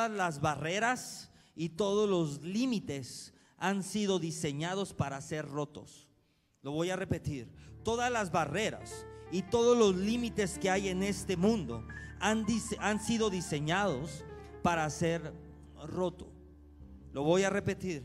[0.00, 6.08] todas las barreras y todos los límites han sido diseñados para ser rotos.
[6.62, 7.52] Lo voy a repetir.
[7.84, 11.86] Todas las barreras y todos los límites que hay en este mundo
[12.18, 12.46] han,
[12.78, 14.24] han sido diseñados
[14.62, 15.34] para ser
[15.86, 16.32] roto.
[17.12, 18.02] Lo voy a repetir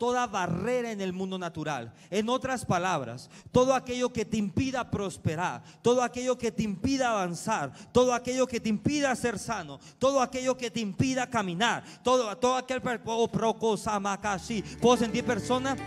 [0.00, 1.92] toda barrera en el mundo natural.
[2.10, 7.70] En otras palabras, todo aquello que te impida prosperar, todo aquello que te impida avanzar,
[7.92, 12.56] todo aquello que te impida ser sano, todo aquello que te impida caminar, todo, todo
[12.56, 13.28] aquel oh,
[14.80, 15.78] puedo sentir personas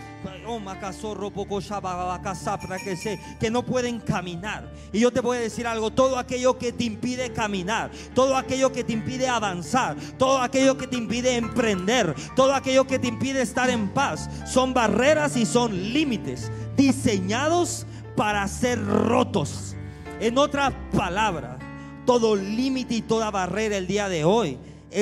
[3.40, 4.72] que no pueden caminar.
[4.92, 8.72] Y yo te voy a decir algo, todo aquello que te impide caminar, todo aquello
[8.72, 13.42] que te impide avanzar, todo aquello que te impide emprender, todo aquello que te impide
[13.42, 19.76] estar en paz son barreras y son límites diseñados para ser rotos.
[20.20, 21.58] En otra palabra,
[22.06, 24.58] todo límite y toda barrera el día de hoy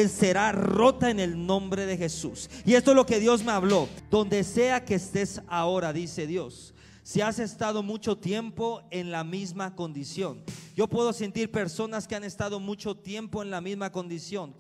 [0.09, 2.49] será rota en el nombre de Jesús.
[2.65, 3.89] Y esto es lo que Dios me habló.
[4.11, 6.75] Donde sea que estés ahora, dice Dios.
[7.05, 10.45] Si has estado mucho tiempo en la misma condición,
[10.77, 14.55] yo puedo sentir personas que han estado mucho tiempo en la misma condición.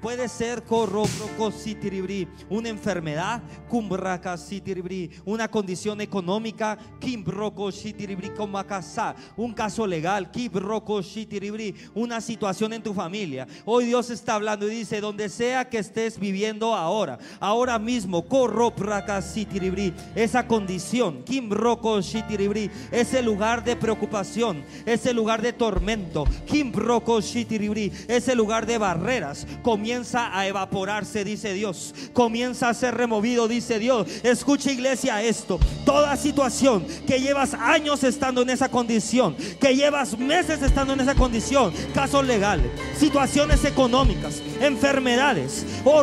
[0.00, 0.62] Puede ser
[2.48, 3.42] una enfermedad,
[5.24, 6.78] una condición económica,
[9.36, 10.30] un caso legal,
[11.94, 13.46] una situación en tu familia.
[13.64, 18.24] Hoy Dios está hablando y dice, donde sea que estés viviendo ahora, ahora mismo,
[20.14, 21.24] esa condición,
[22.92, 26.24] ese lugar de preocupación, ese lugar de tormento,
[28.08, 31.94] ese lugar de barreras, comienza a evaporarse, dice Dios.
[32.12, 34.06] Comienza a ser removido, dice Dios.
[34.22, 35.58] Escucha iglesia esto.
[35.84, 41.14] Toda situación que llevas años estando en esa condición, que llevas meses estando en esa
[41.14, 46.02] condición, casos legales, situaciones económicas, enfermedades, oh,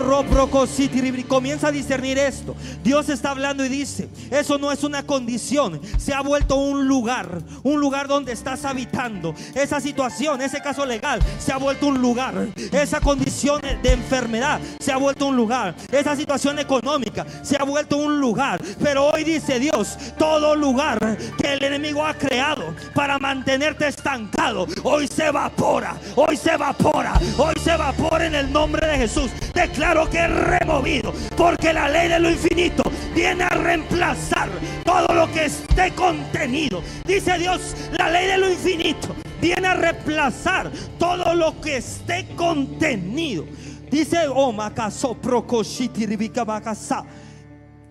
[1.27, 2.55] comienza a discernir esto.
[2.83, 7.41] Dios está hablando y dice, eso no es una condición, se ha vuelto un lugar,
[7.63, 9.33] un lugar donde estás habitando.
[9.55, 12.47] Esa situación, ese caso legal, se ha vuelto un lugar.
[12.71, 15.75] Esa condición de enfermedad se ha vuelto un lugar.
[15.91, 18.61] Esa situación económica se ha vuelto un lugar.
[18.81, 25.07] Pero hoy dice Dios, todo lugar que el enemigo ha creado para mantenerte estancado, hoy
[25.07, 29.31] se evapora, hoy se evapora, hoy se evapora en el nombre de Jesús.
[29.53, 32.83] Declaro que es removido, porque la ley de lo infinito
[33.13, 34.49] viene a reemplazar
[34.83, 36.83] todo lo que esté contenido.
[37.05, 43.45] Dice Dios, la ley de lo infinito viene a reemplazar todo lo que esté contenido.
[43.91, 44.55] Dice, oh,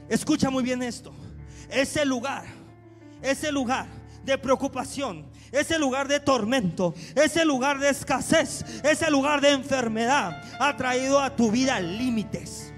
[0.08, 1.12] Escucha muy bien esto.
[1.68, 2.44] Ese lugar,
[3.20, 3.86] ese lugar
[4.24, 10.74] de preocupación, ese lugar de tormento, ese lugar de escasez, ese lugar de enfermedad ha
[10.76, 12.72] traído a tu vida límites.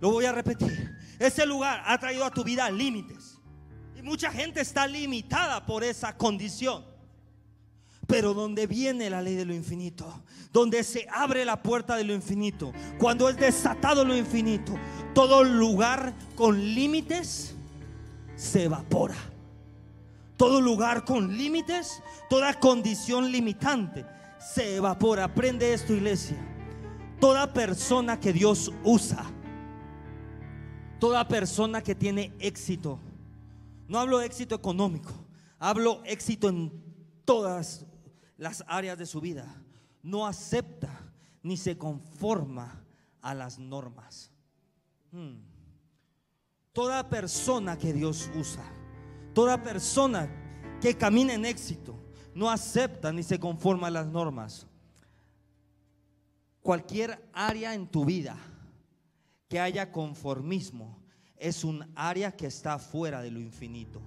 [0.00, 0.96] Lo voy a repetir.
[1.18, 3.37] Ese lugar ha traído a tu vida límites.
[3.98, 6.84] Y mucha gente está limitada por esa condición.
[8.06, 10.22] Pero donde viene la ley de lo infinito,
[10.52, 14.74] donde se abre la puerta de lo infinito, cuando es desatado lo infinito,
[15.14, 17.56] todo lugar con límites
[18.36, 19.16] se evapora.
[20.36, 24.06] Todo lugar con límites, toda condición limitante
[24.38, 25.24] se evapora.
[25.24, 26.36] Aprende esto, iglesia.
[27.20, 29.24] Toda persona que Dios usa,
[31.00, 33.00] toda persona que tiene éxito,
[33.88, 35.12] no hablo de éxito económico,
[35.58, 36.70] hablo éxito en
[37.24, 37.86] todas
[38.36, 39.46] las áreas de su vida.
[40.02, 41.12] No acepta
[41.42, 42.84] ni se conforma
[43.20, 44.30] a las normas.
[45.10, 45.38] Hmm.
[46.72, 48.64] Toda persona que Dios usa,
[49.34, 50.30] toda persona
[50.80, 51.98] que camina en éxito,
[52.34, 54.66] no acepta ni se conforma a las normas.
[56.60, 58.36] Cualquier área en tu vida
[59.48, 61.02] que haya conformismo,
[61.38, 64.00] es un área que está fuera de lo infinito.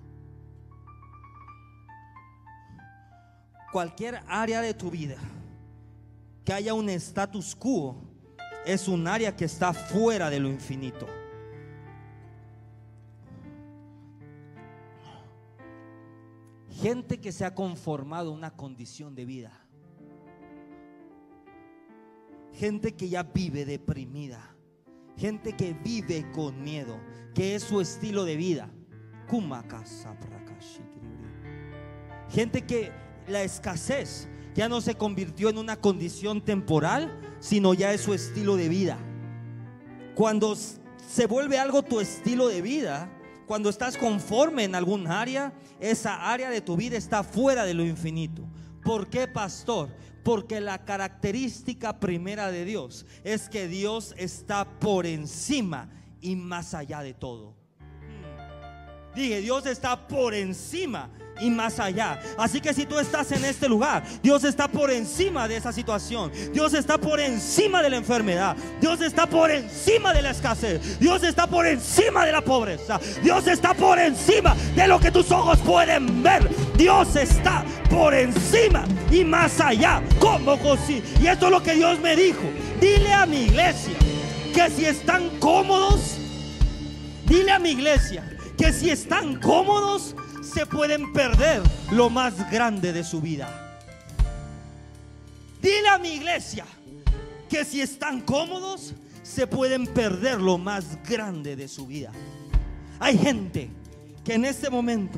[3.72, 5.18] Cualquier área de tu vida
[6.44, 7.95] que haya un status quo
[8.66, 11.07] es un área que está fuera de lo infinito.
[16.81, 19.51] Gente que se ha conformado a una condición de vida.
[22.54, 24.50] Gente que ya vive deprimida
[25.21, 27.00] Gente que vive con miedo,
[27.35, 28.71] que es su estilo de vida.
[32.31, 32.91] Gente que
[33.27, 38.56] la escasez ya no se convirtió en una condición temporal, sino ya es su estilo
[38.56, 38.97] de vida.
[40.15, 43.07] Cuando se vuelve algo tu estilo de vida,
[43.45, 47.83] Cuando estás conforme en algún área, esa área de tu vida está fuera de lo
[47.83, 48.44] infinito.
[48.81, 49.89] ¿Por qué, pastor?
[50.23, 55.89] Porque la característica primera de Dios es que Dios está por encima
[56.21, 57.60] y más allá de todo.
[59.15, 61.09] Dije, Dios está por encima
[61.41, 62.21] y más allá.
[62.37, 66.31] Así que si tú estás en este lugar, Dios está por encima de esa situación.
[66.53, 68.55] Dios está por encima de la enfermedad.
[68.79, 70.99] Dios está por encima de la escasez.
[70.99, 72.99] Dios está por encima de la pobreza.
[73.23, 76.47] Dios está por encima de lo que tus ojos pueden ver.
[76.77, 80.01] Dios está por encima y más allá.
[80.19, 81.01] Como José.
[81.19, 82.43] Y esto es lo que Dios me dijo.
[82.79, 83.95] Dile a mi iglesia
[84.53, 86.17] que si están cómodos,
[87.25, 88.31] dile a mi iglesia
[88.61, 93.79] que si están cómodos, se pueden perder lo más grande de su vida.
[95.59, 96.63] Dile a mi iglesia
[97.49, 98.93] que si están cómodos,
[99.23, 102.11] se pueden perder lo más grande de su vida.
[102.99, 103.67] Hay gente
[104.23, 105.17] que en este momento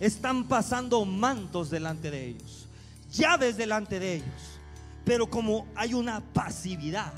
[0.00, 2.68] están pasando mantos delante de ellos,
[3.12, 4.58] llaves delante de ellos,
[5.04, 7.12] pero como hay una pasividad,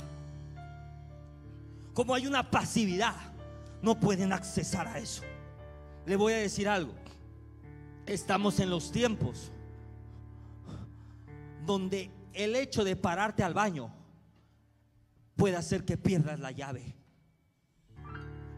[1.93, 3.30] como hay una pasividad,
[3.81, 5.23] no pueden accesar a eso.
[6.05, 6.93] Le voy a decir algo.
[8.05, 9.51] Estamos en los tiempos
[11.65, 13.93] donde el hecho de pararte al baño
[15.35, 16.95] puede hacer que pierdas la llave.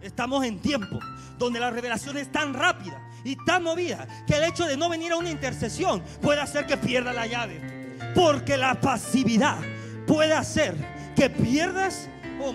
[0.02, 1.00] Estamos en tiempo
[1.38, 5.14] donde la revelación es tan rápida y tan movida que el hecho de no venir
[5.14, 7.96] a una intercesión puede hacer que pierdas la llave.
[8.14, 9.60] Porque la pasividad
[10.06, 10.76] puede hacer
[11.16, 12.10] que pierdas
[12.42, 12.54] Oh,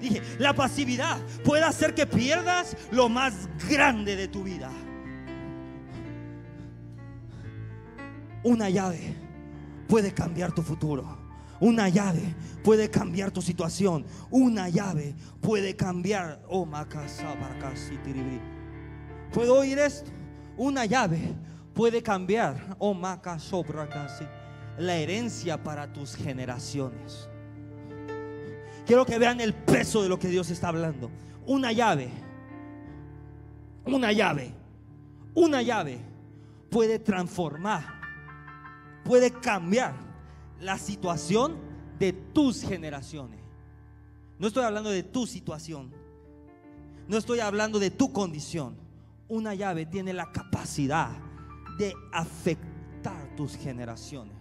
[0.00, 4.70] Dije, la pasividad puede hacer que pierdas lo más grande de tu vida.
[8.44, 9.14] Una llave
[9.88, 11.18] puede cambiar tu futuro.
[11.60, 14.06] Una llave puede cambiar tu situación.
[14.30, 16.40] Una llave puede cambiar.
[16.48, 16.66] Oh,
[19.32, 20.10] ¿Puedo oír esto?
[20.56, 21.34] Una llave
[21.74, 22.76] puede cambiar.
[22.78, 22.96] Oh,
[24.78, 27.27] la herencia para tus generaciones.
[28.88, 31.10] Quiero que vean el peso de lo que Dios está hablando.
[31.44, 32.08] Una llave,
[33.84, 34.54] una llave,
[35.34, 36.00] una llave
[36.70, 37.84] puede transformar,
[39.04, 39.92] puede cambiar
[40.58, 41.58] la situación
[41.98, 43.38] de tus generaciones.
[44.38, 45.92] No estoy hablando de tu situación.
[47.08, 48.78] No estoy hablando de tu condición.
[49.28, 51.10] Una llave tiene la capacidad
[51.76, 54.38] de afectar tus generaciones.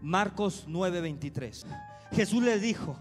[0.00, 1.66] Marcos 9:23.
[2.12, 2.96] Jesús les dijo,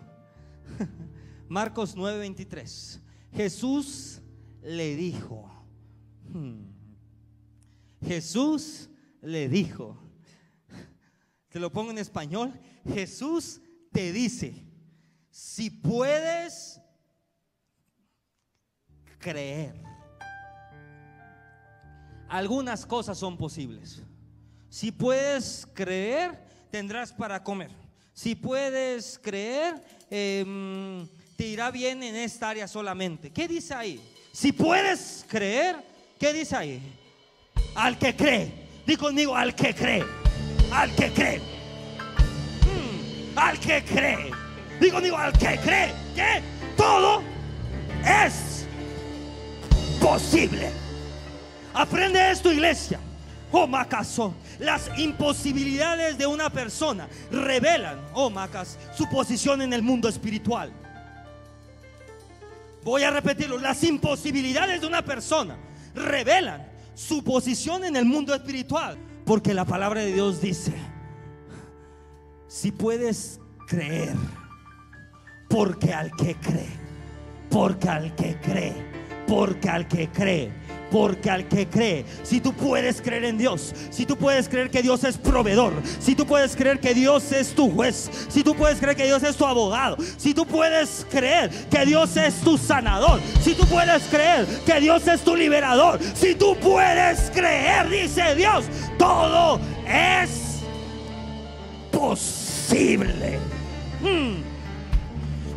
[1.50, 3.00] Marcos 9:23.
[3.34, 4.22] Jesús
[4.62, 5.50] le dijo,
[6.30, 6.64] hmm,
[8.06, 8.90] Jesús
[9.22, 9.98] le dijo,
[11.50, 12.54] te lo pongo en español,
[12.86, 14.66] Jesús te dice,
[15.30, 16.82] si puedes
[19.20, 19.82] creer,
[22.28, 24.02] algunas cosas son posibles.
[24.70, 27.72] Si puedes creer, tendrás para comer.
[28.14, 33.32] Si puedes creer, em, te irá bien en esta área solamente.
[33.32, 34.00] ¿Qué dice ahí?
[34.32, 35.78] Si puedes creer,
[36.20, 36.82] ¿qué dice ahí?
[37.74, 38.52] Al que cree.
[38.86, 40.06] Di conmigo, al que cree.
[40.72, 41.40] Al que cree.
[41.40, 44.32] Mm, al que cree.
[44.80, 45.94] Di conmigo, al que cree.
[46.14, 46.42] Que
[46.76, 47.24] todo
[48.06, 48.68] es
[50.00, 50.72] posible.
[51.74, 53.00] Aprende esto, iglesia.
[53.52, 60.08] Oh, Macaso, las imposibilidades de una persona revelan, oh Macas, su posición en el mundo
[60.08, 60.72] espiritual.
[62.84, 65.58] Voy a repetirlo, las imposibilidades de una persona
[65.94, 66.66] revelan
[66.96, 68.98] su posición en el mundo espiritual.
[69.26, 70.74] Porque la palabra de Dios dice,
[72.48, 74.16] si puedes creer,
[75.50, 76.70] porque al que cree,
[77.50, 78.74] porque al que cree,
[79.28, 80.52] porque al que cree,
[80.92, 84.82] porque al que cree, si tú puedes creer en Dios, si tú puedes creer que
[84.82, 88.80] Dios es proveedor, si tú puedes creer que Dios es tu juez, si tú puedes
[88.80, 93.22] creer que Dios es tu abogado, si tú puedes creer que Dios es tu sanador,
[93.42, 98.66] si tú puedes creer que Dios es tu liberador, si tú puedes creer, dice Dios,
[99.00, 100.60] todo es
[101.92, 103.40] posible.
[104.02, 104.42] Hmm.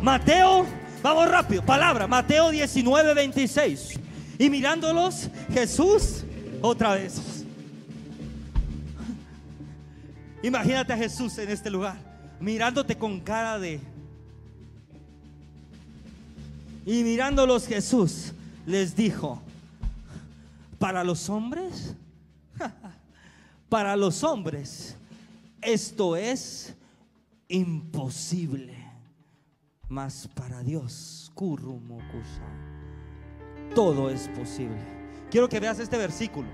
[0.01, 0.65] Mateo,
[1.03, 4.04] vamos rápido, palabra, Mateo 19, 26.
[4.37, 6.23] Y mirándolos, Jesús
[6.61, 7.45] otra vez.
[10.43, 11.97] Imagínate a Jesús en este lugar,
[12.39, 13.79] mirándote con cara de...
[16.85, 18.31] Y mirándolos Jesús
[18.65, 19.41] les dijo,
[20.77, 21.95] para los hombres,
[23.69, 24.95] para los hombres,
[25.61, 26.75] esto es
[27.47, 28.75] imposible,
[29.89, 31.31] mas para Dios,
[33.73, 34.77] todo es posible.
[35.31, 36.47] Quiero que veas este versículo.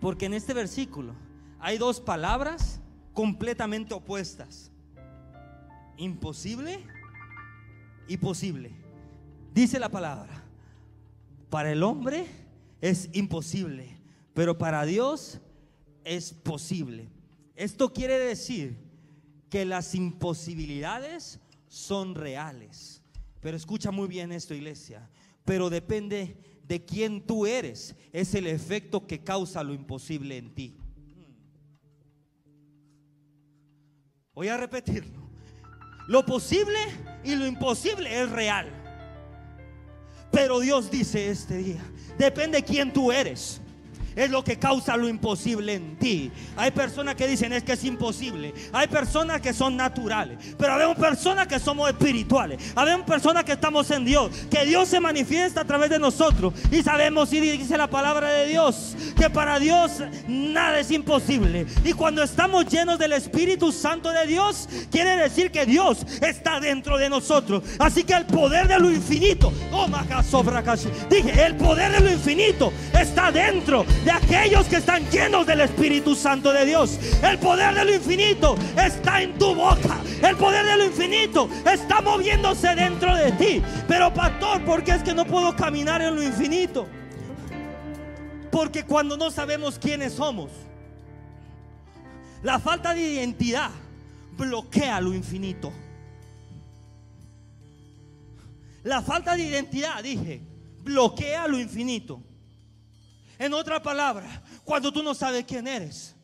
[0.00, 1.14] Porque en este versículo
[1.58, 2.80] hay dos palabras
[3.12, 4.70] completamente opuestas.
[5.96, 6.84] Imposible
[8.08, 8.72] y posible.
[9.52, 10.42] Dice la palabra,
[11.50, 12.26] para el hombre
[12.80, 13.98] es imposible,
[14.32, 15.40] pero para Dios
[16.04, 17.08] es posible.
[17.56, 18.78] Esto quiere decir
[19.50, 23.02] que las imposibilidades son reales.
[23.40, 25.08] Pero escucha muy bien esto, iglesia.
[25.50, 27.96] Pero depende de quién tú eres.
[28.12, 30.76] Es el efecto que causa lo imposible en ti.
[34.32, 35.28] Voy a repetirlo.
[36.06, 36.78] Lo posible
[37.24, 38.70] y lo imposible es real.
[40.30, 41.82] Pero Dios dice este día,
[42.16, 43.60] depende de quién tú eres
[44.16, 46.30] es lo que causa lo imposible en ti.
[46.56, 48.54] Hay personas que dicen es que es imposible.
[48.72, 50.38] Hay personas que son naturales.
[50.58, 52.72] Pero hay personas que somos espirituales.
[52.74, 54.30] Hay personas que estamos en Dios.
[54.50, 56.54] Que Dios se manifiesta a través de nosotros.
[56.70, 61.66] Y sabemos y dice la palabra de Dios que para Dios nada es imposible.
[61.84, 66.96] Y cuando estamos llenos del Espíritu Santo de Dios, quiere decir que Dios está dentro
[66.96, 67.62] de nosotros.
[67.78, 69.86] Así que el poder de lo infinito, oh,
[71.10, 76.14] dije, el poder de lo infinito está dentro de aquellos que están llenos del Espíritu
[76.14, 76.98] Santo de Dios.
[77.22, 80.00] El poder de lo infinito está en tu boca.
[80.22, 83.62] El poder de lo infinito está moviéndose dentro de ti.
[83.86, 86.86] Pero pastor, ¿por qué es que no puedo caminar en lo infinito?
[88.50, 90.50] Porque cuando no sabemos quiénes somos,
[92.42, 93.70] la falta de identidad
[94.36, 95.72] bloquea lo infinito.
[98.82, 100.40] La falta de identidad, dije,
[100.82, 102.22] bloquea lo infinito.
[103.40, 106.14] En otra palabra, cuando tú no sabes quién eres,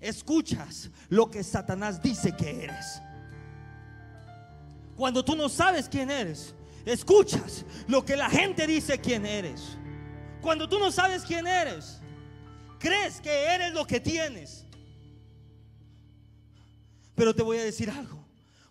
[0.00, 3.02] escuchas lo que Satanás dice que eres.
[4.96, 6.54] Cuando tú no sabes quién eres,
[6.86, 9.76] escuchas lo que la gente dice quién eres.
[10.40, 12.00] Cuando tú no sabes quién eres,
[12.78, 14.64] crees que eres lo que tienes.
[17.14, 18.21] Pero te voy a decir algo.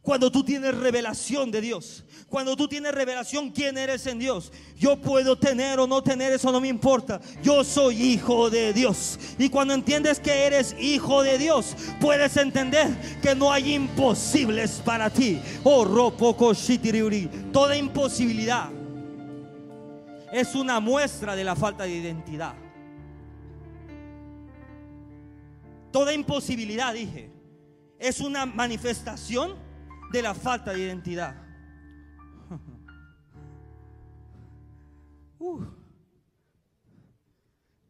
[0.01, 4.97] Cuando tú tienes revelación de Dios, cuando tú tienes revelación quién eres en Dios, yo
[4.99, 7.21] puedo tener o no tener, eso no me importa.
[7.43, 9.19] Yo soy hijo de Dios.
[9.37, 12.87] Y cuando entiendes que eres hijo de Dios, puedes entender
[13.21, 15.39] que no hay imposibles para ti.
[15.63, 16.53] Oh, poco
[17.51, 18.71] Toda imposibilidad
[20.31, 22.55] es una muestra de la falta de identidad.
[25.91, 27.29] Toda imposibilidad, dije,
[27.99, 29.69] es una manifestación
[30.11, 31.35] de la falta de identidad.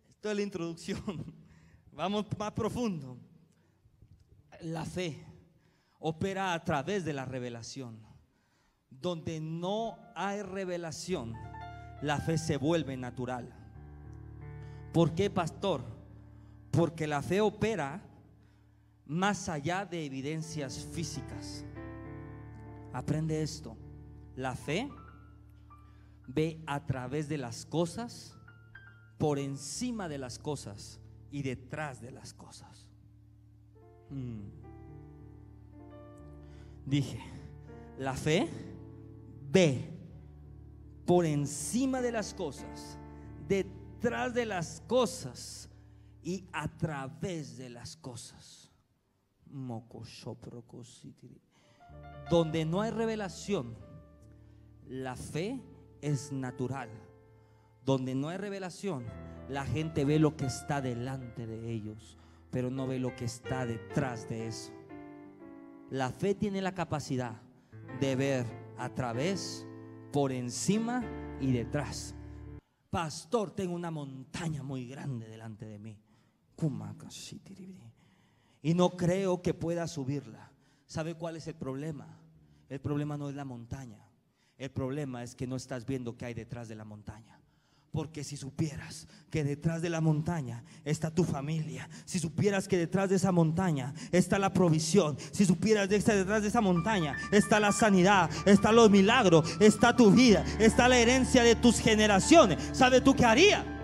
[0.10, 1.26] Esto es la introducción.
[1.92, 3.18] Vamos más profundo.
[4.62, 5.26] La fe
[6.00, 8.00] opera a través de la revelación.
[8.90, 11.34] Donde no hay revelación,
[12.02, 13.52] la fe se vuelve natural.
[14.94, 15.84] ¿Por qué, pastor?
[16.70, 18.04] Porque la fe opera
[19.06, 21.66] más allá de evidencias físicas.
[22.94, 23.78] Aprende esto.
[24.36, 24.90] La fe
[26.28, 28.38] ve a través de las cosas,
[29.18, 32.90] por encima de las cosas y detrás de las cosas.
[34.10, 34.42] Mm.
[36.86, 37.20] Dije,
[38.00, 38.50] la fe
[39.52, 39.88] ve
[41.06, 42.98] por encima de las cosas,
[43.48, 45.70] detrás de las cosas
[46.24, 48.72] y a través de las cosas.
[49.46, 50.04] Moco
[52.32, 53.76] donde no hay revelación,
[54.88, 55.60] la fe
[56.02, 56.90] es natural.
[57.84, 59.04] Donde no hay revelación,
[59.50, 62.18] la gente ve lo que está delante de ellos,
[62.50, 64.72] pero no ve lo que está detrás de eso.
[65.90, 67.42] La fe tiene la capacidad
[68.00, 68.46] de ver
[68.78, 69.68] a través,
[70.14, 71.04] por encima
[71.42, 72.16] y detrás.
[72.90, 76.00] Pastor, tengo una montaña muy grande delante de mí.
[78.62, 80.50] Y no creo que pueda subirla.
[80.86, 82.21] ¿Sabe cuál es el problema?
[82.72, 84.00] El problema no es la montaña.
[84.58, 87.38] El problema es que no estás viendo qué hay detrás de la montaña.
[87.92, 93.10] Porque si supieras que detrás de la montaña está tu familia, si supieras que detrás
[93.10, 97.74] de esa montaña está la provisión, si supieras que detrás de esa montaña está la
[97.74, 103.14] sanidad, está los milagros, está tu vida, está la herencia de tus generaciones, ¿sabe tú
[103.14, 103.81] qué haría?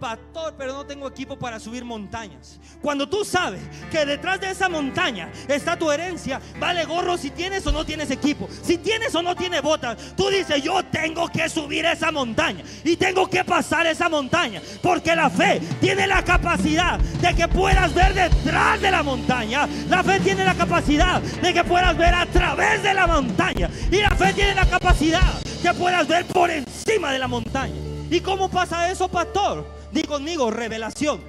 [0.00, 2.58] Pastor, pero no tengo equipo para subir montañas.
[2.80, 7.66] Cuando tú sabes que detrás de esa montaña está tu herencia, vale gorro si tienes
[7.66, 10.16] o no tienes equipo, si tienes o no tienes botas.
[10.16, 15.14] Tú dices, yo tengo que subir esa montaña y tengo que pasar esa montaña, porque
[15.14, 19.68] la fe tiene la capacidad de que puedas ver detrás de la montaña.
[19.88, 23.68] La fe tiene la capacidad de que puedas ver a través de la montaña.
[23.92, 27.74] Y la fe tiene la capacidad que puedas ver por encima de la montaña.
[28.10, 29.79] ¿Y cómo pasa eso, pastor?
[29.92, 31.20] Di conmigo, revelación.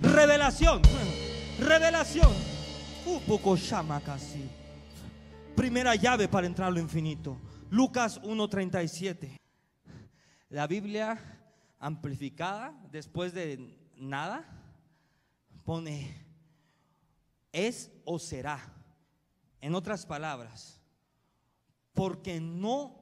[0.00, 0.82] Revelación.
[1.58, 2.32] Revelación.
[3.06, 4.48] Un poco llama casi.
[5.56, 7.36] Primera llave para entrar a lo infinito.
[7.70, 9.36] Lucas 1.37.
[10.50, 11.18] La Biblia
[11.80, 14.44] amplificada, después de nada,
[15.64, 16.24] pone
[17.52, 18.74] es o será.
[19.60, 20.80] En otras palabras,
[21.92, 22.96] porque no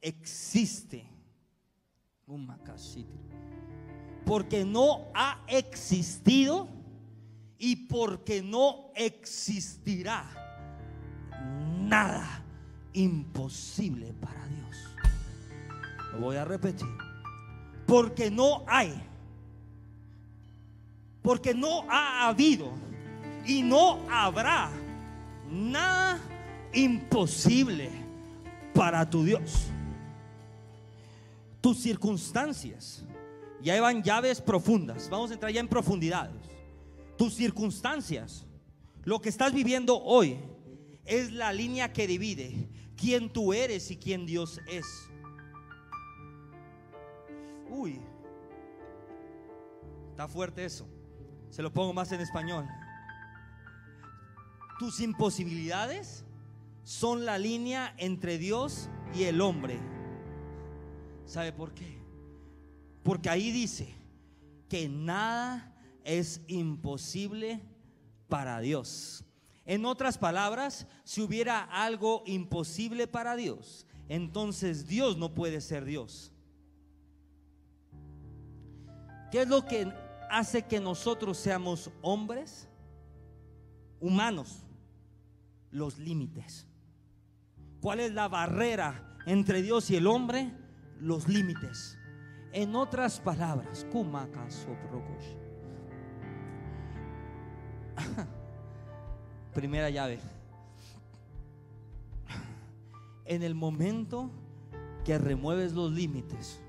[0.00, 1.06] existe
[2.26, 2.46] un
[4.24, 6.68] porque no ha existido
[7.58, 10.24] y porque no existirá
[11.78, 12.42] nada
[12.92, 14.76] imposible para Dios.
[16.12, 16.88] Lo voy a repetir.
[17.86, 18.94] Porque no hay,
[21.22, 22.70] porque no ha habido
[23.44, 24.70] y no habrá
[25.50, 26.20] nada
[26.72, 27.90] imposible
[28.72, 29.66] para tu Dios.
[31.60, 33.04] Tus circunstancias
[33.62, 35.08] ya van llaves profundas.
[35.10, 36.36] Vamos a entrar ya en profundidades.
[37.16, 38.46] Tus circunstancias,
[39.04, 40.38] lo que estás viviendo hoy,
[41.04, 44.86] es la línea que divide quién tú eres y quién Dios es.
[47.68, 48.00] Uy,
[50.10, 50.86] está fuerte eso.
[51.50, 52.66] Se lo pongo más en español.
[54.78, 56.24] Tus imposibilidades
[56.84, 59.78] son la línea entre Dios y el hombre.
[61.26, 61.99] ¿Sabe por qué?
[63.02, 63.94] Porque ahí dice
[64.68, 67.60] que nada es imposible
[68.28, 69.24] para Dios.
[69.64, 76.32] En otras palabras, si hubiera algo imposible para Dios, entonces Dios no puede ser Dios.
[79.30, 79.92] ¿Qué es lo que
[80.28, 82.68] hace que nosotros seamos hombres
[84.00, 84.64] humanos?
[85.70, 86.66] Los límites.
[87.80, 90.52] ¿Cuál es la barrera entre Dios y el hombre?
[90.98, 91.96] Los límites.
[92.52, 93.86] En otras palabras,
[99.54, 100.18] Primera llave.
[103.24, 104.30] En el momento
[105.04, 106.60] que remueves los límites,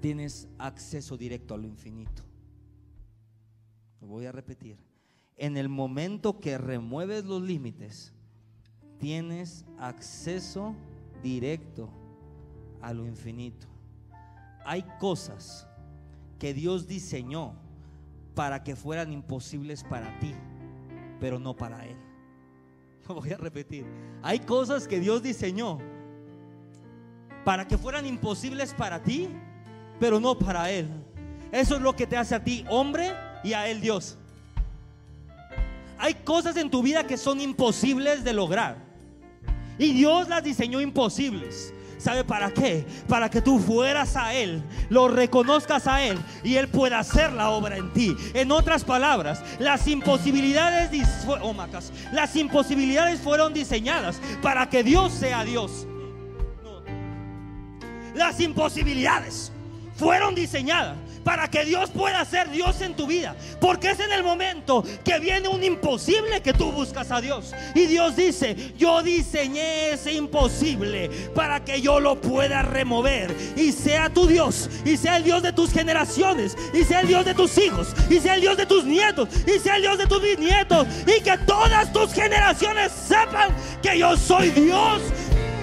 [0.00, 2.22] tienes acceso directo a lo infinito.
[4.00, 4.78] Lo voy a repetir.
[5.36, 8.12] En el momento que remueves los límites,
[8.98, 10.76] tienes acceso
[11.22, 11.90] directo
[12.84, 13.66] a lo infinito.
[14.64, 15.66] Hay cosas
[16.38, 17.54] que Dios diseñó
[18.34, 20.34] para que fueran imposibles para ti,
[21.20, 21.96] pero no para Él.
[23.08, 23.86] Lo voy a repetir.
[24.22, 25.78] Hay cosas que Dios diseñó
[27.44, 29.28] para que fueran imposibles para ti,
[30.00, 30.88] pero no para Él.
[31.52, 33.12] Eso es lo que te hace a ti hombre
[33.44, 34.16] y a Él Dios.
[35.98, 38.76] Hay cosas en tu vida que son imposibles de lograr.
[39.78, 41.72] Y Dios las diseñó imposibles.
[41.98, 42.86] ¿Sabe para qué?
[43.08, 47.50] Para que tú fueras a Él, lo reconozcas a Él y Él pueda hacer la
[47.50, 48.16] obra en ti.
[48.34, 50.90] En otras palabras, las imposibilidades,
[51.26, 51.54] oh,
[52.12, 55.86] las imposibilidades fueron diseñadas para que Dios sea Dios.
[58.14, 59.50] Las imposibilidades
[59.96, 63.34] fueron diseñadas para que Dios pueda ser Dios en tu vida.
[63.60, 67.52] Porque es en el momento que viene un imposible que tú buscas a Dios.
[67.74, 73.34] Y Dios dice, yo diseñé ese imposible para que yo lo pueda remover.
[73.56, 77.24] Y sea tu Dios, y sea el Dios de tus generaciones, y sea el Dios
[77.24, 80.06] de tus hijos, y sea el Dios de tus nietos, y sea el Dios de
[80.06, 80.86] tus bisnietos.
[81.06, 85.02] Y que todas tus generaciones sepan que yo soy Dios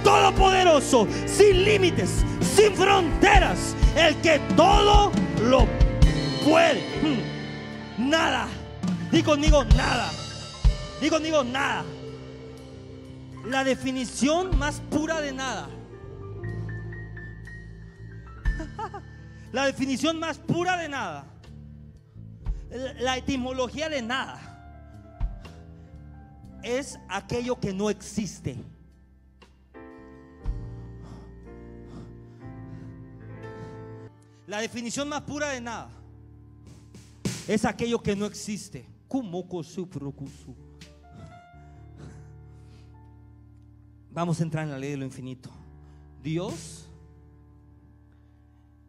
[0.03, 2.09] todopoderoso, sin límites,
[2.55, 5.67] sin fronteras, el que todo lo
[6.43, 6.83] puede.
[7.97, 8.47] Nada.
[9.11, 10.09] Di conmigo nada.
[11.01, 11.83] Di conmigo nada.
[13.45, 15.69] La definición más pura de nada.
[19.51, 21.25] La definición más pura de nada.
[22.99, 24.39] La etimología de nada.
[26.63, 28.55] Es aquello que no existe.
[34.51, 35.89] La definición más pura de nada
[37.47, 38.85] es aquello que no existe.
[44.11, 45.49] Vamos a entrar en la ley de lo infinito.
[46.21, 46.89] Dios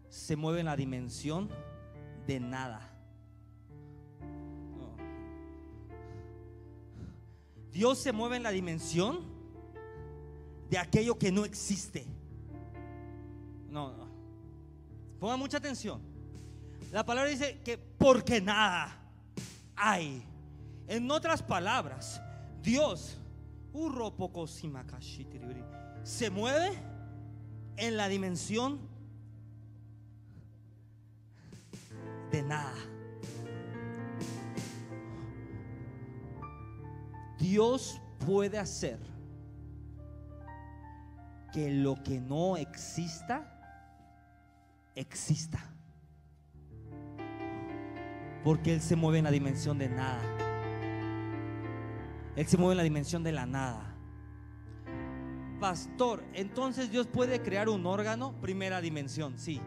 [0.08, 1.48] se mueve en la dimensión
[2.26, 2.92] de nada.
[7.70, 9.20] Dios se mueve en la dimensión
[10.68, 12.04] de aquello que no existe.
[13.70, 14.11] No, no.
[15.22, 16.02] Pongan mucha atención.
[16.90, 18.98] La palabra dice que porque nada
[19.76, 20.26] hay.
[20.88, 22.20] En otras palabras,
[22.60, 23.20] Dios
[26.02, 26.72] se mueve
[27.76, 28.80] en la dimensión
[32.32, 32.74] de nada.
[37.38, 38.98] Dios puede hacer
[41.52, 43.61] que lo que no exista,
[44.94, 45.72] exista.
[48.44, 50.22] Porque Él se mueve en la dimensión de nada.
[52.34, 53.94] Él se mueve en la dimensión de la nada.
[55.60, 59.60] Pastor, entonces Dios puede crear un órgano, primera dimensión, sí.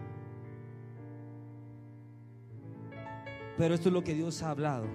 [3.58, 4.88] Pero esto es lo que Dios ha hablado.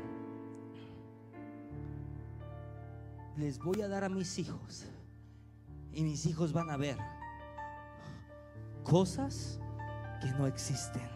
[3.36, 4.86] Les voy a dar a mis hijos
[5.92, 6.98] y mis hijos van a ver
[8.84, 9.60] cosas
[10.20, 11.09] que no existen.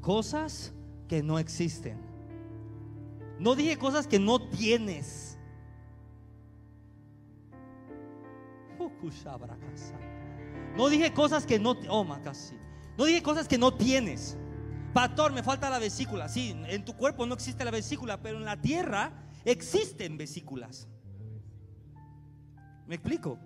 [0.00, 0.72] Cosas
[1.06, 1.98] que no existen.
[3.38, 5.38] No dije cosas que no tienes.
[10.76, 14.36] No dije cosas que no, oh, No dije cosas que no tienes.
[14.92, 16.28] Pastor, me falta la vesícula.
[16.28, 19.12] Sí, en tu cuerpo no existe la vesícula, pero en la tierra
[19.44, 20.88] existen vesículas.
[22.86, 23.38] ¿Me explico?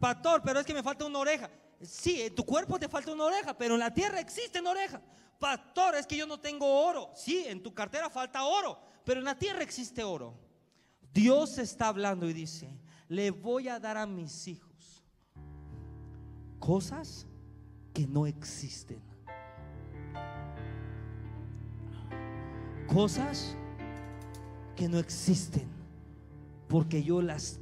[0.00, 1.50] Pastor, pero es que me falta una oreja.
[1.82, 5.00] Sí, en tu cuerpo te falta una oreja, pero en la tierra existe una oreja.
[5.38, 7.10] Pastor, es que yo no tengo oro.
[7.14, 10.34] Sí, en tu cartera falta oro, pero en la tierra existe oro.
[11.12, 15.04] Dios está hablando y dice, le voy a dar a mis hijos
[16.58, 17.26] cosas
[17.92, 19.02] que no existen.
[22.86, 23.54] Cosas
[24.76, 25.68] que no existen,
[26.68, 27.60] porque yo las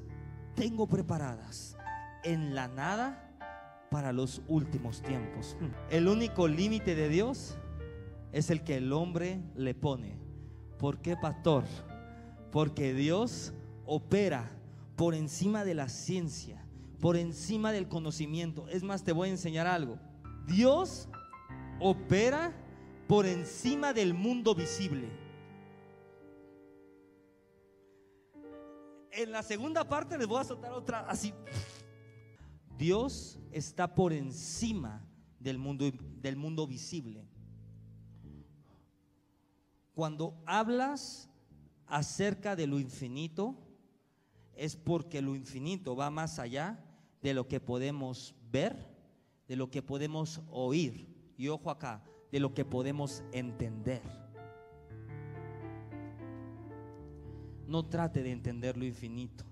[0.54, 1.77] tengo preparadas
[2.28, 3.24] en la nada
[3.90, 5.56] para los últimos tiempos.
[5.90, 7.56] El único límite de Dios
[8.32, 10.18] es el que el hombre le pone.
[10.78, 11.64] ¿Por qué, pastor?
[12.52, 13.54] Porque Dios
[13.86, 14.50] opera
[14.94, 16.62] por encima de la ciencia,
[17.00, 18.68] por encima del conocimiento.
[18.68, 19.98] Es más, te voy a enseñar algo.
[20.46, 21.08] Dios
[21.80, 22.52] opera
[23.06, 25.08] por encima del mundo visible.
[29.12, 31.32] En la segunda parte les voy a soltar otra así.
[32.78, 35.04] Dios está por encima
[35.40, 35.90] del mundo,
[36.22, 37.26] del mundo visible.
[39.94, 41.28] Cuando hablas
[41.86, 43.56] acerca de lo infinito,
[44.54, 46.78] es porque lo infinito va más allá
[47.20, 48.76] de lo que podemos ver,
[49.48, 51.08] de lo que podemos oír.
[51.36, 54.02] Y ojo acá, de lo que podemos entender.
[57.66, 59.44] No trate de entender lo infinito.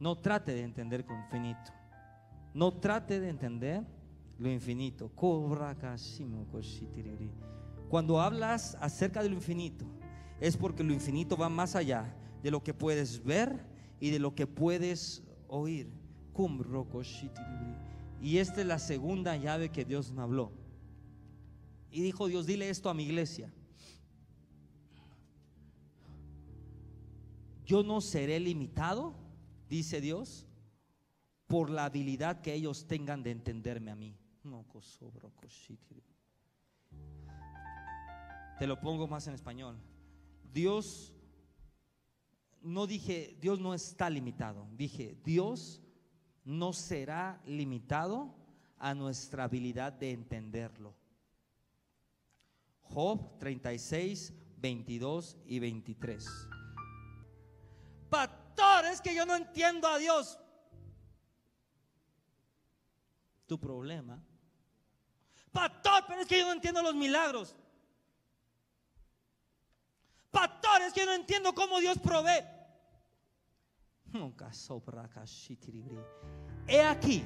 [0.00, 1.72] No trate de entender lo infinito.
[2.54, 3.84] No trate de entender
[4.38, 5.10] lo infinito.
[7.88, 9.84] Cuando hablas acerca de lo infinito,
[10.40, 13.64] es porque lo infinito va más allá de lo que puedes ver
[14.00, 15.92] y de lo que puedes oír.
[18.22, 20.52] Y esta es la segunda llave que Dios me habló.
[21.90, 23.52] Y dijo Dios, dile esto a mi iglesia.
[27.66, 29.14] Yo no seré limitado,
[29.70, 30.46] dice Dios,
[31.46, 34.14] por la habilidad que ellos tengan de entenderme a mí.
[38.58, 39.78] Te lo pongo más en español.
[40.52, 41.14] Dios,
[42.60, 45.80] no dije, Dios no está limitado, dije, Dios
[46.44, 48.34] no será limitado
[48.76, 50.94] a nuestra habilidad de entenderlo.
[52.82, 56.26] Job 36, 22 y 23.
[58.10, 58.39] Pastor,
[58.90, 60.38] es que yo no entiendo a Dios.
[63.46, 64.22] Tu problema.
[65.52, 67.56] Pastor, pero es que yo no entiendo los milagros.
[70.30, 72.44] Pastor, es que no entiendo cómo Dios provee.
[76.66, 77.24] He aquí,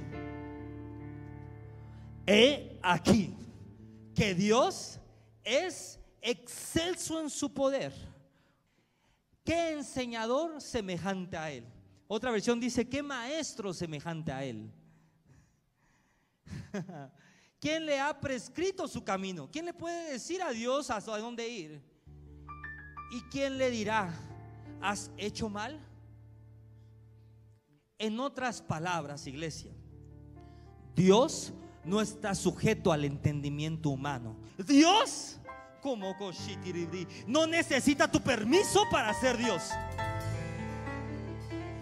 [2.27, 3.35] he aquí
[4.15, 4.99] que Dios
[5.43, 7.93] es excelso en su poder.
[9.45, 11.65] ¿Qué enseñador semejante a Él?
[12.09, 14.73] Otra versión dice, ¿qué maestro semejante a Él?
[17.61, 19.49] ¿Quién le ha prescrito su camino?
[19.51, 21.83] ¿Quién le puede decir a Dios hasta dónde ir?
[23.13, 24.13] ¿Y quién le dirá,
[24.81, 25.79] has hecho mal?
[27.99, 29.73] En otras palabras, iglesia,
[30.95, 31.53] Dios
[31.85, 34.37] no está sujeto al entendimiento humano.
[34.67, 35.39] Dios,
[35.85, 36.17] como
[37.27, 39.65] no necesita tu permiso para ser Dios.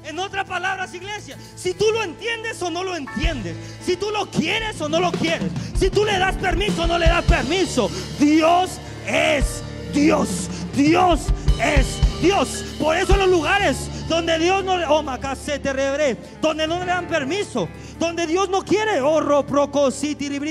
[0.04, 4.28] En otras palabras, iglesia, si tú lo entiendes o no lo entiendes, si tú lo
[4.28, 7.88] quieres o no lo quieres, si tú le das permiso o no le das permiso,
[8.18, 9.62] Dios es
[9.94, 10.50] Dios.
[10.74, 11.20] Dios
[11.62, 12.64] es Dios.
[12.80, 13.76] Por eso los lugares
[14.08, 15.02] donde Dios no le, oh,
[16.40, 17.68] donde no le dan permiso,
[18.02, 19.20] donde Dios no quiere, oh,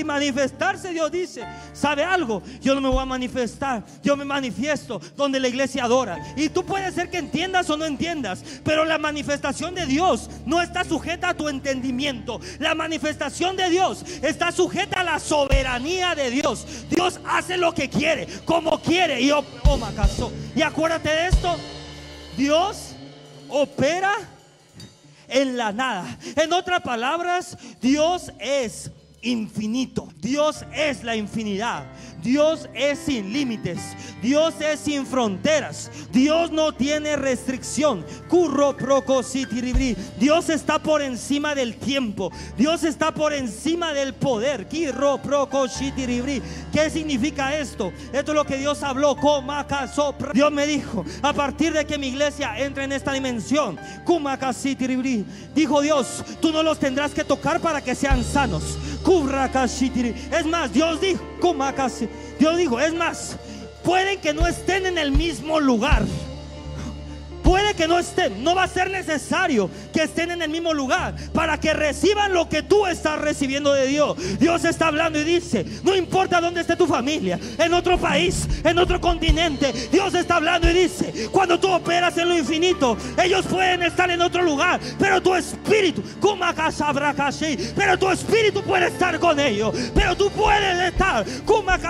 [0.04, 2.42] manifestarse, Dios dice, ¿sabe algo?
[2.62, 6.18] Yo no me voy a manifestar, yo me manifiesto donde la iglesia adora.
[6.34, 10.62] Y tú puedes ser que entiendas o no entiendas, pero la manifestación de Dios no
[10.62, 12.40] está sujeta a tu entendimiento.
[12.58, 16.66] La manifestación de Dios está sujeta a la soberanía de Dios.
[16.88, 19.20] Dios hace lo que quiere, como quiere.
[19.20, 19.78] Y, oh, oh
[20.56, 21.56] y acuérdate de esto,
[22.34, 22.94] Dios
[23.50, 24.12] opera
[25.32, 26.18] en la nada.
[26.36, 28.90] En otras palabras, Dios es
[29.22, 30.08] infinito.
[30.18, 31.86] Dios es la infinidad.
[32.22, 33.78] Dios es sin límites.
[34.22, 35.90] Dios es sin fronteras.
[36.12, 38.04] Dios no tiene restricción.
[40.18, 42.30] Dios está por encima del tiempo.
[42.56, 44.68] Dios está por encima del poder.
[44.68, 44.92] ¿Qué
[46.90, 47.92] significa esto?
[48.12, 49.16] Esto es lo que Dios habló.
[50.32, 53.78] Dios me dijo, a partir de que mi iglesia entre en esta dimensión,
[55.54, 58.78] dijo Dios, tú no los tendrás que tocar para que sean sanos.
[60.30, 61.22] Es más, Dios dijo,
[62.38, 63.36] Dios dijo, es más,
[63.84, 66.04] pueden que no estén en el mismo lugar.
[67.42, 71.14] Puede que no estén, no va a ser necesario que estén en el mismo lugar
[71.32, 74.16] para que reciban lo que tú estás recibiendo de Dios.
[74.38, 78.78] Dios está hablando y dice, no importa dónde esté tu familia, en otro país, en
[78.78, 83.82] otro continente, Dios está hablando y dice, cuando tú operas en lo infinito, ellos pueden
[83.82, 86.02] estar en otro lugar, pero tu espíritu,
[87.76, 91.24] pero tu espíritu puede estar con ellos, pero tú puedes estar,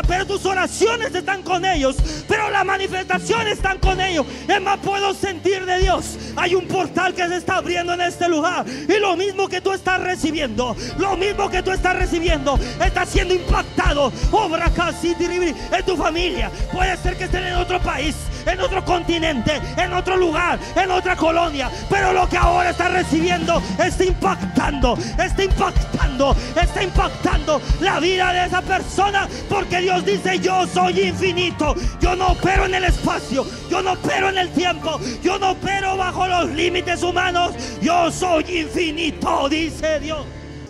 [0.09, 4.27] pero tus oraciones están con ellos, pero las manifestaciones están con ellos.
[4.49, 6.18] Es más, puedo sentir de Dios.
[6.37, 8.64] Hay un portal que se está abriendo en este lugar.
[8.66, 13.35] Y lo mismo que tú estás recibiendo, lo mismo que tú estás recibiendo, está siendo
[13.35, 14.12] impactado.
[14.31, 16.50] Obra casi en tu familia.
[16.72, 18.14] Puede ser que estén en otro país
[18.46, 21.70] en otro continente, en otro lugar, en otra colonia.
[21.88, 28.46] Pero lo que ahora está recibiendo está impactando, está impactando, está impactando la vida de
[28.46, 29.28] esa persona.
[29.48, 31.74] Porque Dios dice, yo soy infinito.
[32.00, 35.96] Yo no opero en el espacio, yo no opero en el tiempo, yo no opero
[35.96, 37.55] bajo los límites humanos.
[37.81, 40.24] Yo soy infinito, dice Dios.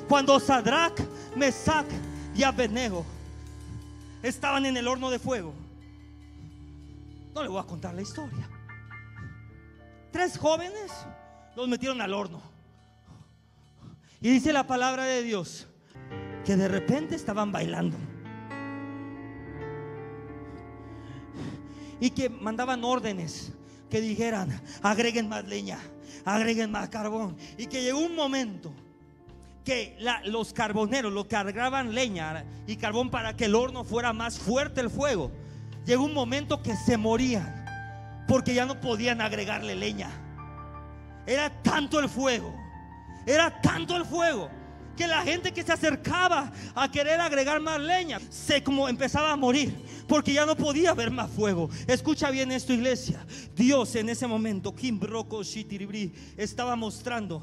[0.08, 1.00] Cuando Sadrach,
[1.36, 1.86] Mesach
[2.34, 3.04] y Abednego
[4.22, 5.54] estaban en el horno de fuego,
[7.34, 8.48] no le voy a contar la historia.
[10.10, 10.92] Tres jóvenes
[11.56, 12.42] los metieron al horno.
[14.20, 15.66] Y dice la palabra de Dios
[16.44, 17.96] que de repente estaban bailando.
[22.00, 23.52] Y que mandaban órdenes
[23.88, 25.78] que dijeran, agreguen más leña,
[26.24, 27.36] agreguen más carbón.
[27.56, 28.72] Y que llegó un momento
[29.64, 34.80] que los carboneros, lo cargaban leña y carbón para que el horno fuera más fuerte
[34.80, 35.30] el fuego
[35.84, 37.64] llegó un momento que se morían
[38.28, 40.10] porque ya no podían agregarle leña.
[41.26, 42.54] Era tanto el fuego,
[43.26, 44.50] era tanto el fuego
[44.96, 49.36] que la gente que se acercaba a querer agregar más leña se como empezaba a
[49.36, 49.74] morir
[50.06, 51.70] porque ya no podía ver más fuego.
[51.86, 53.24] Escucha bien esto, iglesia.
[53.54, 55.00] Dios en ese momento, Kim
[56.36, 57.42] estaba mostrando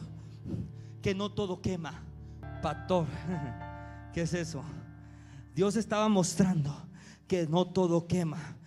[1.01, 2.03] que no todo quema.
[2.61, 3.07] Pastor,
[4.13, 4.63] ¿qué es eso?
[5.55, 6.88] Dios estaba mostrando
[7.29, 8.57] que no todo quema.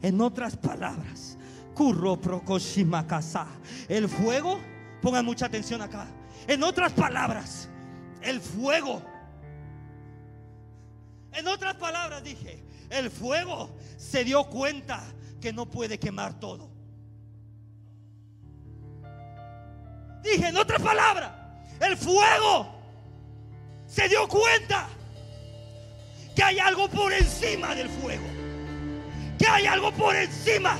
[0.00, 1.36] En otras palabras,
[1.74, 2.18] curro
[3.06, 3.46] casa.
[3.88, 4.58] El fuego,
[5.02, 6.06] pongan mucha atención acá.
[6.46, 7.68] En otras palabras,
[8.22, 9.02] el fuego.
[11.32, 15.02] En otras palabras dije, el fuego se dio cuenta
[15.40, 16.70] que no puede quemar todo.
[20.22, 21.32] Dije, en otras palabras,
[21.80, 22.72] el fuego
[23.86, 24.88] se dio cuenta
[26.34, 28.24] que hay algo por encima del fuego.
[29.38, 30.78] Que hay algo por encima.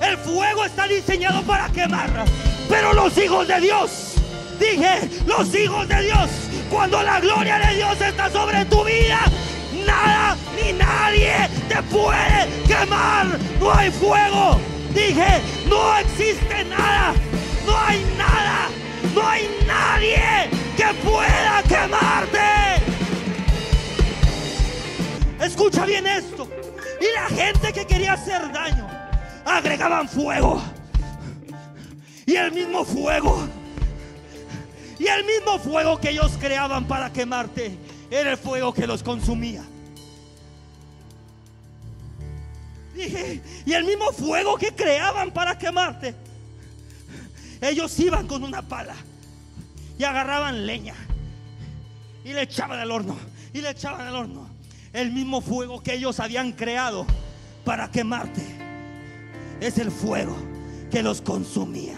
[0.00, 2.10] El fuego está diseñado para quemar.
[2.68, 4.14] Pero los hijos de Dios,
[4.58, 6.30] dije, los hijos de Dios,
[6.70, 9.20] cuando la gloria de Dios está sobre tu vida,
[9.86, 13.38] nada ni nadie te puede quemar.
[13.60, 14.58] No hay fuego.
[14.94, 17.14] Dije, no existe nada.
[17.66, 18.68] No hay nada.
[19.14, 22.53] No hay nadie que pueda quemarte.
[25.44, 26.48] Escucha bien esto.
[27.00, 28.88] Y la gente que quería hacer daño
[29.44, 30.62] agregaban fuego.
[32.26, 33.46] Y el mismo fuego
[34.98, 37.76] Y el mismo fuego que ellos creaban para quemarte
[38.10, 39.62] era el fuego que los consumía.
[42.94, 46.14] Dije, y el mismo fuego que creaban para quemarte,
[47.60, 48.94] ellos iban con una pala
[49.98, 50.94] y agarraban leña
[52.24, 53.18] y le echaban al horno
[53.52, 54.53] y le echaban al horno.
[54.94, 57.04] El mismo fuego que ellos habían creado
[57.64, 58.42] para quemarte
[59.60, 60.36] es el fuego
[60.88, 61.96] que los consumía.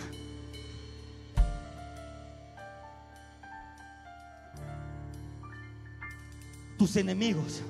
[6.79, 7.61] Tus enemigos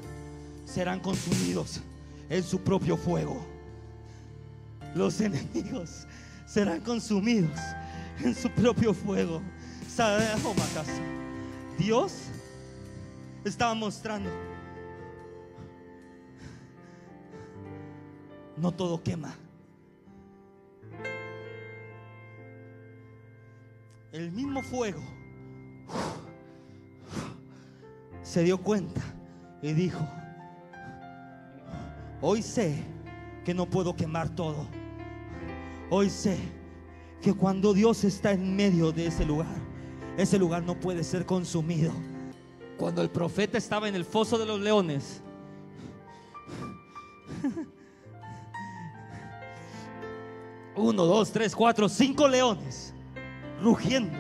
[0.65, 1.81] serán consumidos
[2.29, 3.45] en su propio fuego.
[4.95, 6.07] Los enemigos
[6.47, 7.59] serán consumidos
[8.23, 9.43] en su propio fuego.
[11.79, 12.13] Dios
[13.45, 14.31] estaba mostrando.
[18.57, 19.35] No todo quema.
[24.13, 25.03] El mismo fuego
[28.23, 29.03] se dio cuenta
[29.61, 30.01] y dijo,
[32.23, 32.83] hoy sé
[33.45, 34.67] que no puedo quemar todo.
[35.91, 36.39] Hoy sé
[37.21, 39.55] que cuando Dios está en medio de ese lugar,
[40.17, 41.93] ese lugar no puede ser consumido.
[42.79, 45.23] Cuando el profeta estaba en el foso de los leones,
[50.77, 52.95] uno, dos, tres, cuatro, cinco leones
[53.63, 54.19] rugiendo.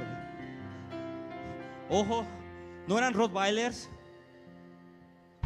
[1.90, 2.24] Ojo,
[2.88, 3.88] no eran Rottweilers,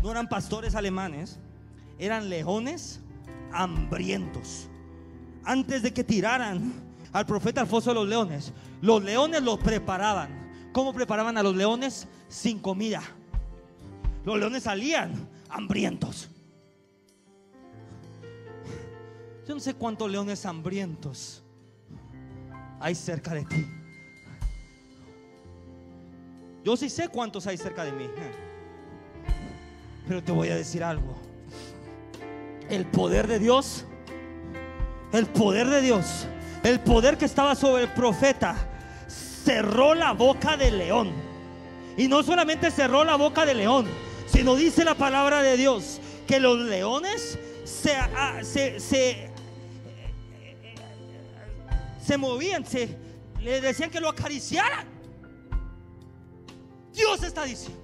[0.02, 1.38] no eran pastores alemanes,
[1.98, 3.00] eran leones
[3.52, 4.68] hambrientos.
[5.44, 6.72] Antes de que tiraran
[7.12, 10.70] al profeta al foso de los leones, los leones los preparaban.
[10.72, 12.06] ¿Cómo preparaban a los leones?
[12.28, 13.02] Sin comida.
[14.24, 16.29] Los leones salían hambrientos.
[19.50, 21.42] Yo no sé cuántos leones hambrientos
[22.78, 23.66] hay cerca de ti.
[26.62, 28.08] Yo sí sé cuántos hay cerca de mí.
[30.06, 31.16] Pero te voy a decir algo.
[32.68, 33.86] El poder de Dios,
[35.12, 36.28] el poder de Dios,
[36.62, 38.54] el poder que estaba sobre el profeta,
[39.08, 41.10] cerró la boca del león.
[41.96, 43.88] Y no solamente cerró la boca del león,
[44.26, 49.29] sino dice la palabra de Dios que los leones se, ah, se, se,
[52.10, 52.88] se movían, se,
[53.40, 54.84] le decían que lo acariciaran.
[56.92, 57.80] Dios está diciendo.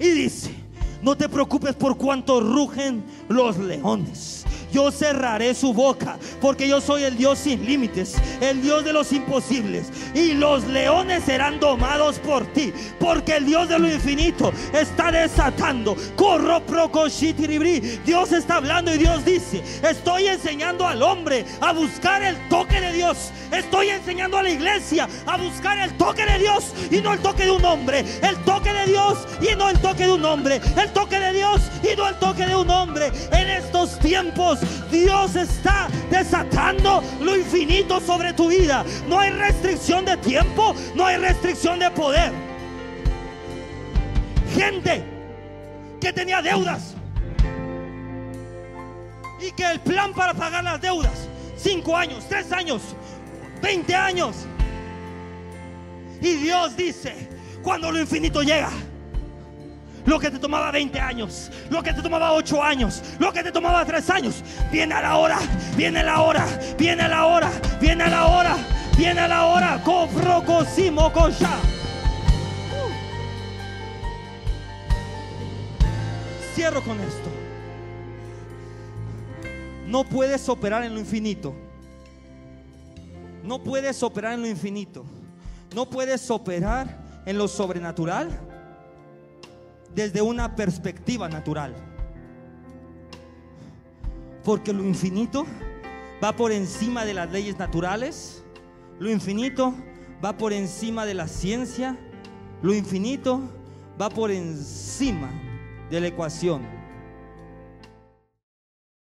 [0.00, 0.52] Y dice,
[1.00, 4.41] no te preocupes por cuánto rugen los leones.
[4.72, 9.12] Yo cerraré su boca porque yo soy el Dios sin límites, el Dios de los
[9.12, 9.90] imposibles.
[10.14, 15.96] Y los leones serán domados por ti porque el Dios de lo infinito está desatando.
[16.16, 16.62] Corro
[18.04, 22.92] Dios está hablando y Dios dice, estoy enseñando al hombre a buscar el toque de
[22.92, 23.30] Dios.
[23.50, 27.44] Estoy enseñando a la iglesia a buscar el toque de Dios y no el toque
[27.44, 28.04] de un hombre.
[28.22, 30.60] El toque de Dios y no el toque de un hombre.
[30.76, 33.12] El toque de Dios y no el toque de un hombre.
[33.32, 34.58] En estos tiempos
[34.90, 38.84] Dios está desatando lo infinito sobre tu vida.
[39.08, 42.32] No hay restricción de tiempo, no hay restricción de poder.
[44.54, 45.02] Gente
[46.00, 46.94] que tenía deudas
[49.40, 52.82] y que el plan para pagar las deudas, cinco años, tres años,
[53.62, 54.36] 20 años.
[56.20, 57.28] Y Dios dice,
[57.62, 58.70] cuando lo infinito llega,
[60.04, 63.52] lo que te tomaba 20 años, lo que te tomaba 8 años, lo que te
[63.52, 64.42] tomaba 3 años.
[64.70, 65.38] Viene a la hora,
[65.76, 66.46] viene la hora,
[66.78, 68.56] viene la hora, viene la hora,
[68.96, 69.80] viene la hora.
[69.84, 71.50] Cofrocosimo cocha.
[76.54, 77.30] Cierro con esto.
[79.86, 81.54] No puedes operar en lo infinito.
[83.42, 85.04] No puedes operar en lo infinito.
[85.74, 88.51] No puedes operar en lo sobrenatural
[89.94, 91.74] desde una perspectiva natural.
[94.44, 95.46] Porque lo infinito
[96.22, 98.42] va por encima de las leyes naturales,
[98.98, 99.74] lo infinito
[100.24, 101.96] va por encima de la ciencia,
[102.62, 103.40] lo infinito
[104.00, 105.30] va por encima
[105.90, 106.81] de la ecuación